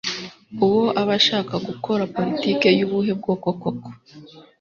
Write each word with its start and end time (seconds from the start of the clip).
Uwo 0.65 0.83
aba 1.01 1.13
ashaka 1.19 1.53
gukora 1.67 2.03
politiki 2.15 2.67
y'ubuhe 2.79 3.11
bwoko 3.19 3.47
koko? 3.63 3.89